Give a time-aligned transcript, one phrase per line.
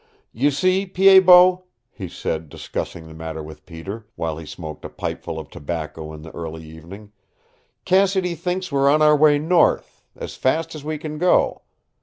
[0.31, 4.89] "You see, Pied Bot," he said, discussing the matter with Peter, while he smoked a
[4.89, 7.11] pipeful of tobacco in the early evening,
[7.85, 11.61] "Cassidy thinks we're on our way north, as fast as we can go.